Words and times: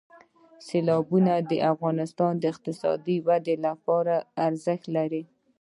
سیلابونه 0.67 1.33
د 1.49 1.51
افغانستان 1.71 2.33
د 2.37 2.43
اقتصادي 2.53 3.17
ودې 3.27 3.55
لپاره 3.67 4.15
ارزښت 4.47 4.85
لري. 4.97 5.23